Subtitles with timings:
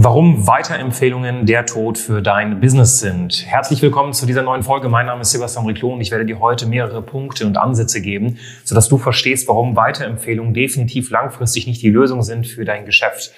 [0.00, 3.44] Warum Weiterempfehlungen der Tod für dein Business sind.
[3.44, 4.88] Herzlich willkommen zu dieser neuen Folge.
[4.88, 8.38] Mein Name ist Sebastian Riclo und ich werde dir heute mehrere Punkte und Ansätze geben,
[8.62, 13.32] sodass du verstehst, warum Weiterempfehlungen definitiv langfristig nicht die Lösung sind für dein Geschäft.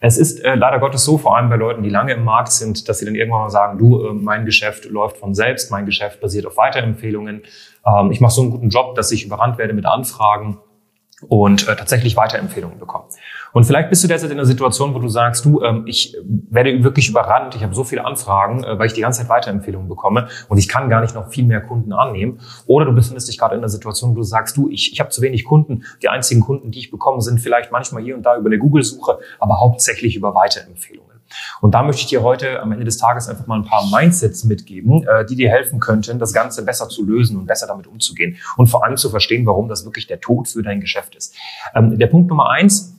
[0.00, 2.88] Es ist äh, leider Gottes so, vor allem bei Leuten, die lange im Markt sind,
[2.88, 6.22] dass sie dann irgendwann mal sagen, du, äh, mein Geschäft läuft von selbst, mein Geschäft
[6.22, 7.42] basiert auf Weiterempfehlungen.
[7.86, 10.56] Ähm, ich mache so einen guten Job, dass ich überrannt werde mit Anfragen
[11.28, 13.06] und äh, tatsächlich Weiterempfehlungen bekommen.
[13.52, 16.14] Und vielleicht bist du derzeit in einer Situation, wo du sagst, du, ähm, ich
[16.50, 19.88] werde wirklich überrannt, ich habe so viele Anfragen, äh, weil ich die ganze Zeit Weiterempfehlungen
[19.88, 22.40] bekomme und ich kann gar nicht noch viel mehr Kunden annehmen.
[22.66, 25.08] Oder du befindest dich gerade in einer Situation, wo du sagst, du, ich, ich habe
[25.08, 28.36] zu wenig Kunden, die einzigen Kunden, die ich bekomme, sind vielleicht manchmal hier und da
[28.36, 31.15] über eine Google-Suche, aber hauptsächlich über Weiterempfehlungen.
[31.60, 34.44] Und da möchte ich dir heute am Ende des Tages einfach mal ein paar Mindsets
[34.44, 38.36] mitgeben, äh, die dir helfen könnten, das Ganze besser zu lösen und besser damit umzugehen
[38.56, 41.34] und vor allem zu verstehen, warum das wirklich der Tod für dein Geschäft ist.
[41.74, 42.96] Ähm, der Punkt Nummer eins,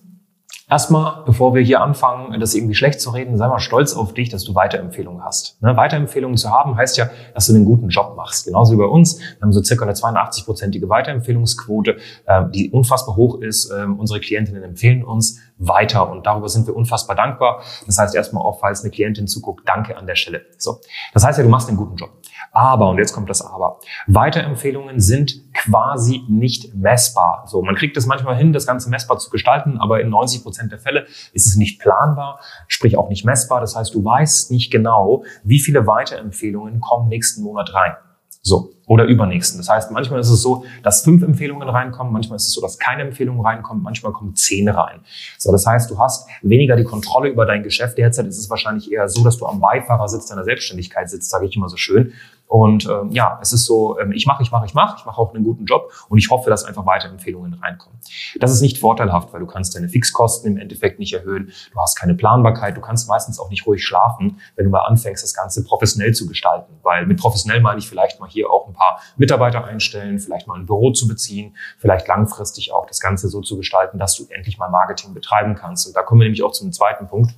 [0.70, 4.28] Erstmal, bevor wir hier anfangen, das irgendwie schlecht zu reden, sei mal stolz auf dich,
[4.28, 5.62] dass du Weiterempfehlungen hast.
[5.62, 5.78] Ne?
[5.78, 8.48] Weiterempfehlungen zu haben heißt ja, dass du einen guten Job machst.
[8.48, 9.18] Genauso wie bei uns.
[9.18, 13.72] Wir haben so circa eine 82-prozentige Weiterempfehlungsquote, äh, die unfassbar hoch ist.
[13.72, 17.62] Ähm, unsere Klientinnen empfehlen uns weiter und darüber sind wir unfassbar dankbar.
[17.86, 20.46] Das heißt erstmal auch, falls eine Klientin zuguckt, danke an der Stelle.
[20.58, 20.80] So.
[21.14, 22.12] Das heißt ja, du machst einen guten Job.
[22.52, 27.44] Aber, und jetzt kommt das Aber, Weiterempfehlungen sind quasi nicht messbar.
[27.48, 30.72] So, man kriegt es manchmal hin, das Ganze messbar zu gestalten, aber in 90 Prozent
[30.72, 33.60] der Fälle ist es nicht planbar, sprich auch nicht messbar.
[33.60, 37.96] Das heißt, du weißt nicht genau, wie viele Weiterempfehlungen kommen nächsten Monat rein.
[38.42, 38.74] So.
[38.88, 39.60] Oder übernächsten.
[39.60, 42.80] Das heißt, manchmal ist es so, dass fünf Empfehlungen reinkommen, manchmal ist es so, dass
[42.80, 45.02] keine Empfehlungen reinkommen, manchmal kommen zehn rein.
[45.38, 47.98] So, das heißt, du hast weniger die Kontrolle über dein Geschäft.
[47.98, 51.56] Derzeit ist es wahrscheinlich eher so, dass du am Beifahrersitz deiner Selbstständigkeit sitzt, sage ich
[51.58, 52.14] immer so schön.
[52.48, 55.20] Und ähm, ja, es ist so, ähm, ich mache, ich mache, ich mache, ich mache
[55.20, 58.00] auch einen guten Job und ich hoffe, dass einfach weiter Empfehlungen reinkommen.
[58.40, 61.96] Das ist nicht vorteilhaft, weil du kannst deine Fixkosten im Endeffekt nicht erhöhen, du hast
[61.96, 65.64] keine Planbarkeit, du kannst meistens auch nicht ruhig schlafen, wenn du mal anfängst, das Ganze
[65.64, 66.74] professionell zu gestalten.
[66.84, 70.58] Weil mit professionell meine ich vielleicht mal hier auch ein paar Mitarbeiter einstellen, vielleicht mal
[70.58, 74.58] ein Büro zu beziehen, vielleicht langfristig auch das Ganze so zu gestalten, dass du endlich
[74.58, 75.86] mal Marketing betreiben kannst.
[75.88, 77.34] Und da kommen wir nämlich auch zum zweiten Punkt.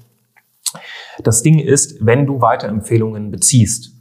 [1.23, 3.98] Das Ding ist, wenn du Weiterempfehlungen beziehst,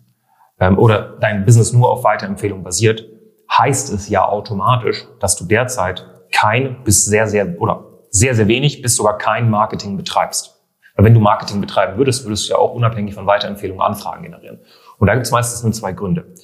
[0.60, 3.04] ähm, oder dein Business nur auf Weiterempfehlung basiert,
[3.50, 8.82] heißt es ja automatisch, dass du derzeit kein bis sehr, sehr oder sehr, sehr wenig
[8.82, 10.54] bis sogar kein Marketing betreibst.
[10.94, 14.60] Weil wenn du Marketing betreiben würdest, würdest du ja auch unabhängig von Weiterempfehlungen Anfragen generieren.
[14.98, 16.34] Und da gibt es meistens nur zwei Gründe.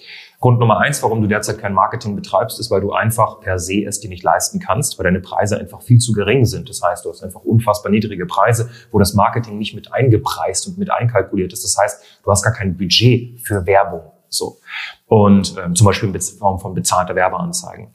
[0.40, 3.84] Grund Nummer eins, warum du derzeit kein Marketing betreibst, ist, weil du einfach per se
[3.84, 6.68] es dir nicht leisten kannst, weil deine Preise einfach viel zu gering sind.
[6.68, 10.78] Das heißt, du hast einfach unfassbar niedrige Preise, wo das Marketing nicht mit eingepreist und
[10.78, 11.64] mit einkalkuliert ist.
[11.64, 14.02] Das heißt, du hast gar kein Budget für Werbung.
[14.28, 14.58] So.
[15.06, 17.94] Und ähm, zum Beispiel in Form von bezahlter Werbeanzeigen.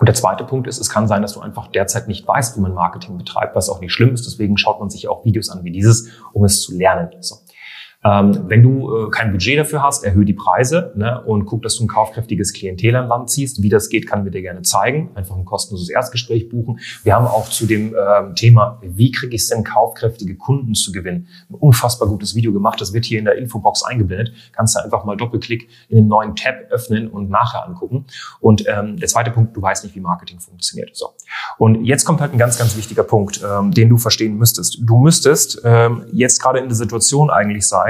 [0.00, 2.60] Und der zweite Punkt ist, es kann sein, dass du einfach derzeit nicht weißt, wie
[2.60, 4.24] man Marketing betreibt, was auch nicht schlimm ist.
[4.24, 7.10] Deswegen schaut man sich auch Videos an wie dieses, um es zu lernen.
[7.20, 7.36] So.
[8.02, 11.76] Ähm, wenn du äh, kein Budget dafür hast, erhöhe die Preise ne, und guck, dass
[11.76, 13.62] du ein kaufkräftiges Klientel an Land ziehst.
[13.62, 15.10] Wie das geht, kann wir dir gerne zeigen.
[15.14, 16.80] Einfach ein kostenloses Erstgespräch buchen.
[17.04, 20.92] Wir haben auch zu dem ähm, Thema, wie kriege ich es denn, kaufkräftige Kunden zu
[20.92, 22.80] gewinnen, ein unfassbar gutes Video gemacht.
[22.80, 24.32] Das wird hier in der Infobox eingeblendet.
[24.52, 28.06] Kannst du einfach mal Doppelklick in den neuen Tab öffnen und nachher angucken.
[28.40, 30.96] Und ähm, der zweite Punkt, du weißt nicht, wie Marketing funktioniert.
[30.96, 31.10] So.
[31.58, 34.78] Und jetzt kommt halt ein ganz, ganz wichtiger Punkt, ähm, den du verstehen müsstest.
[34.80, 37.89] Du müsstest ähm, jetzt gerade in der Situation eigentlich sein,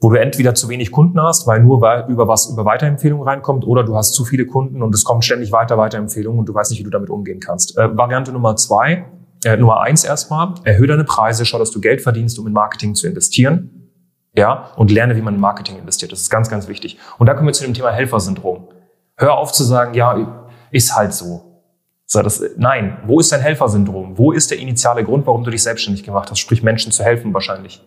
[0.00, 1.78] wo du entweder zu wenig Kunden hast, weil nur
[2.08, 5.50] über was über Weiterempfehlungen reinkommt, oder du hast zu viele Kunden und es kommen ständig
[5.50, 7.76] weiter Weiterempfehlungen und du weißt nicht, wie du damit umgehen kannst.
[7.76, 9.06] Äh, Variante Nummer zwei,
[9.44, 12.94] äh, Nummer eins erstmal, erhöhe deine Preise, schau, dass du Geld verdienst, um in Marketing
[12.94, 13.90] zu investieren.
[14.36, 16.12] Ja, und lerne, wie man in Marketing investiert.
[16.12, 16.96] Das ist ganz, ganz wichtig.
[17.18, 18.68] Und da kommen wir zu dem Thema Helfersyndrom.
[19.16, 21.62] Hör auf zu sagen, ja, ist halt so.
[22.06, 24.16] So, das, nein, wo ist dein Helfersyndrom?
[24.16, 26.38] Wo ist der initiale Grund, warum du dich selbstständig gemacht hast?
[26.38, 27.82] Sprich, Menschen zu helfen wahrscheinlich.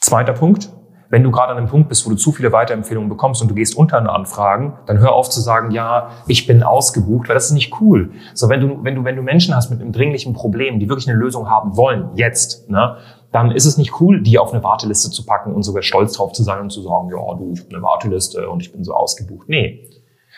[0.00, 0.70] Zweiter Punkt.
[1.08, 3.54] Wenn du gerade an einem Punkt bist, wo du zu viele Weiterempfehlungen bekommst und du
[3.54, 7.46] gehst unter eine Anfragen, dann hör auf zu sagen, ja, ich bin ausgebucht, weil das
[7.46, 8.12] ist nicht cool.
[8.34, 11.08] So, wenn du, wenn du, wenn du Menschen hast mit einem dringlichen Problem, die wirklich
[11.08, 12.96] eine Lösung haben wollen, jetzt, ne,
[13.32, 16.32] dann ist es nicht cool, die auf eine Warteliste zu packen und sogar stolz drauf
[16.32, 18.94] zu sein und zu sagen, ja, du, ich habe eine Warteliste und ich bin so
[18.94, 19.48] ausgebucht.
[19.48, 19.90] Nee.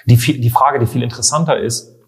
[0.07, 1.99] Die, die Frage, die viel interessanter ist,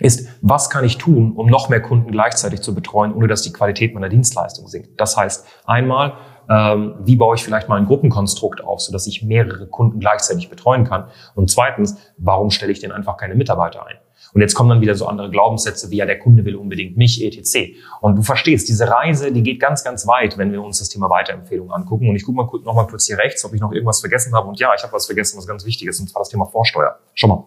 [0.00, 3.52] ist, was kann ich tun, um noch mehr Kunden gleichzeitig zu betreuen, ohne dass die
[3.52, 5.00] Qualität meiner Dienstleistung sinkt.
[5.00, 6.14] Das heißt, einmal
[6.48, 10.84] ähm, wie baue ich vielleicht mal ein Gruppenkonstrukt auf, sodass ich mehrere Kunden gleichzeitig betreuen
[10.84, 11.08] kann?
[11.34, 13.96] Und zweitens, warum stelle ich denn einfach keine Mitarbeiter ein?
[14.32, 17.22] Und jetzt kommen dann wieder so andere Glaubenssätze wie, ja, der Kunde will unbedingt mich,
[17.22, 17.76] etc.
[18.00, 21.08] Und du verstehst, diese Reise, die geht ganz, ganz weit, wenn wir uns das Thema
[21.08, 22.08] Weiterempfehlung angucken.
[22.08, 24.48] Und ich gucke mal noch mal kurz hier rechts, ob ich noch irgendwas vergessen habe.
[24.48, 26.98] Und ja, ich habe was vergessen, was ganz wichtig ist, und zwar das Thema Vorsteuer.
[27.14, 27.44] Schau mal,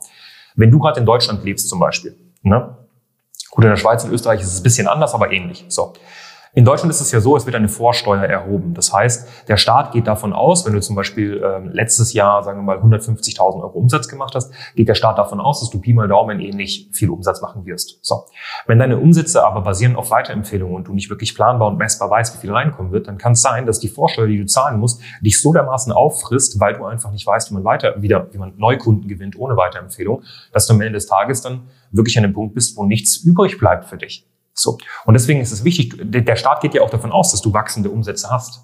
[0.55, 2.77] wenn du gerade in Deutschland lebst zum Beispiel, ne?
[3.51, 5.65] Gut, in der Schweiz und Österreich ist es ein bisschen anders, aber ähnlich.
[5.67, 5.93] So.
[6.57, 8.73] In Deutschland ist es ja so, es wird eine Vorsteuer erhoben.
[8.73, 12.57] Das heißt, der Staat geht davon aus, wenn du zum Beispiel ähm, letztes Jahr, sagen
[12.57, 15.93] wir mal, 150.000 Euro Umsatz gemacht hast, geht der Staat davon aus, dass du Pi
[15.93, 17.99] mal Daumen ähnlich viel Umsatz machen wirst.
[18.01, 18.25] So.
[18.65, 22.33] Wenn deine Umsätze aber basieren auf Weiterempfehlungen und du nicht wirklich planbar und messbar weißt,
[22.33, 24.99] wie viel reinkommen wird, dann kann es sein, dass die Vorsteuer, die du zahlen musst,
[25.21, 28.53] dich so dermaßen auffrisst, weil du einfach nicht weißt, wie man weiter, wieder, wie man
[28.57, 30.23] Neukunden gewinnt ohne Weiterempfehlung,
[30.53, 33.59] dass du am Ende des Tages dann wirklich an dem Punkt bist, wo nichts übrig
[33.59, 34.26] bleibt für dich.
[34.59, 34.77] So.
[35.05, 37.89] Und deswegen ist es wichtig, der Staat geht ja auch davon aus, dass du wachsende
[37.89, 38.61] Umsätze hast.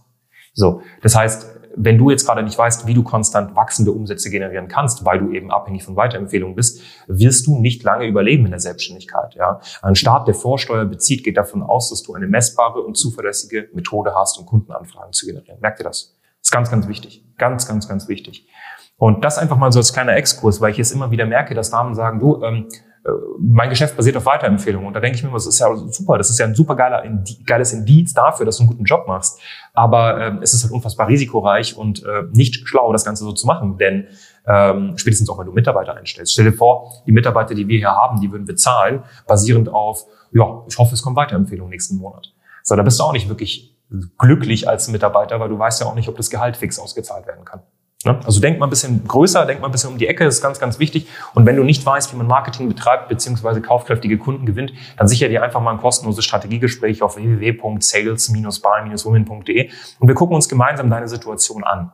[0.54, 0.82] So.
[1.02, 5.06] Das heißt, wenn du jetzt gerade nicht weißt, wie du konstant wachsende Umsätze generieren kannst,
[5.06, 9.36] weil du eben abhängig von Weiterempfehlungen bist, wirst du nicht lange überleben in der Selbstständigkeit.
[9.36, 9.60] Ja?
[9.82, 14.14] Ein Staat, der Vorsteuer bezieht, geht davon aus, dass du eine messbare und zuverlässige Methode
[14.16, 15.60] hast, um Kundenanfragen zu generieren.
[15.62, 16.16] Merkt ihr das?
[16.40, 17.26] Das ist ganz, ganz wichtig.
[17.38, 18.48] Ganz, ganz, ganz wichtig.
[18.98, 21.72] Und das einfach mal so als kleiner Exkurs, weil ich jetzt immer wieder merke, dass
[21.72, 22.93] Damen sagen, du, ähm, äh,
[23.38, 24.88] mein Geschäft basiert auf Weiterempfehlungen.
[24.88, 26.76] Und da denke ich mir immer, das ist ja super, das ist ja ein super
[26.76, 27.04] geiler,
[27.46, 29.42] geiles Indiz dafür, dass du einen guten Job machst.
[29.74, 33.46] Aber ähm, es ist halt unfassbar risikoreich und äh, nicht schlau, das Ganze so zu
[33.46, 33.78] machen.
[33.78, 34.08] Denn
[34.48, 36.32] ähm, spätestens auch, wenn du Mitarbeiter einstellst.
[36.32, 40.06] Stell dir vor, die Mitarbeiter, die wir hier haben, die würden wir zahlen, basierend auf,
[40.32, 42.34] ja, ich hoffe, es kommt Weiterempfehlungen nächsten Monat.
[42.64, 43.76] So, da bist du auch nicht wirklich
[44.18, 47.44] glücklich als Mitarbeiter, weil du weißt ja auch nicht, ob das Gehalt fix ausgezahlt werden
[47.44, 47.62] kann.
[48.06, 48.20] Ne?
[48.26, 50.42] Also denk mal ein bisschen größer, denk mal ein bisschen um die Ecke, das ist
[50.42, 51.08] ganz, ganz wichtig.
[51.34, 55.30] Und wenn du nicht weißt, wie man Marketing betreibt, beziehungsweise kaufkräftige Kunden gewinnt, dann sicher
[55.30, 59.70] dir einfach mal ein kostenloses Strategiegespräch auf www.sales-by-women.de
[60.00, 61.94] und wir gucken uns gemeinsam deine Situation an.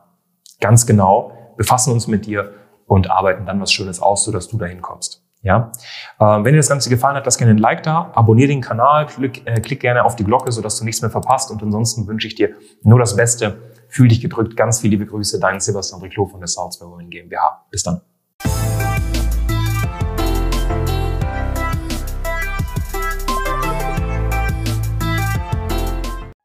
[0.60, 2.52] Ganz genau, befassen uns mit dir
[2.86, 5.22] und arbeiten dann was Schönes aus, sodass du dahin kommst.
[5.42, 5.72] Ja,
[6.20, 9.06] ähm, wenn dir das Ganze gefallen hat, lass gerne ein Like da, abonniere den Kanal,
[9.06, 11.50] klick, äh, klick gerne auf die Glocke, sodass du nichts mehr verpasst.
[11.50, 14.56] Und ansonsten wünsche ich dir nur das Beste Fühl dich gedrückt.
[14.56, 15.40] Ganz viele liebe Grüße.
[15.40, 17.66] Dein Sebastian Riclot von der Women GmbH.
[17.70, 18.00] Bis dann.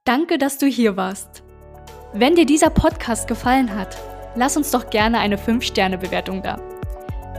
[0.06, 1.44] Danke, dass du hier warst.
[2.13, 3.97] Wenn dir dieser Podcast gefallen hat,
[4.36, 6.57] lass uns doch gerne eine 5-Sterne-Bewertung da.